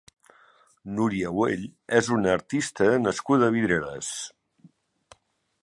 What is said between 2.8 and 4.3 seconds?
nascuda a Vidreres.